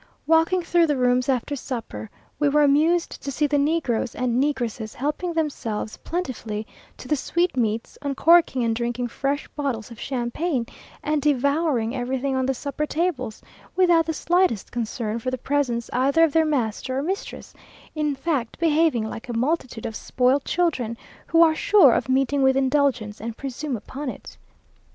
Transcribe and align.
Walking 0.25 0.63
through 0.63 0.87
the 0.87 0.97
rooms 0.97 1.29
after 1.29 1.55
supper, 1.55 2.09
we 2.39 2.49
were 2.49 2.63
amused 2.63 3.21
to 3.21 3.31
see 3.31 3.45
the 3.45 3.59
negroes 3.59 4.15
and 4.15 4.41
negresses 4.41 4.95
helping 4.95 5.31
them 5.31 5.47
selves 5.51 5.97
plentifully 5.97 6.65
to 6.97 7.07
the 7.07 7.15
sweetmeats, 7.15 7.99
uncorking 8.01 8.63
and 8.63 8.75
drinking 8.75 9.09
fresh 9.09 9.47
bottles 9.49 9.91
of 9.91 9.99
Champagne, 9.99 10.65
and 11.03 11.21
devouring 11.21 11.95
everything 11.95 12.35
on 12.35 12.47
the 12.47 12.53
supper 12.55 12.87
tables, 12.87 13.43
without 13.75 14.07
the 14.07 14.11
slightest 14.15 14.71
concern 14.71 15.19
for 15.19 15.29
the 15.29 15.37
presence 15.37 15.87
either 15.93 16.23
of 16.23 16.33
their 16.33 16.45
master 16.45 16.97
or 16.97 17.03
mistress; 17.03 17.53
in 17.93 18.15
fact, 18.15 18.57
behaving 18.57 19.07
like 19.07 19.29
a 19.29 19.33
multitude 19.37 19.85
of 19.85 19.95
spoilt 19.95 20.43
children, 20.45 20.97
who 21.27 21.43
are 21.43 21.53
sure 21.53 21.93
of 21.93 22.09
meeting 22.09 22.41
with 22.41 22.57
indulgence, 22.57 23.21
and 23.21 23.37
presume 23.37 23.77
upon 23.77 24.09
it. 24.09 24.35